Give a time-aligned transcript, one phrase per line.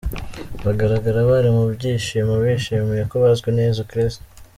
[0.65, 4.23] Bagaragara bari mu byishimo bishimiye ko bazwi na Yesu Kristo.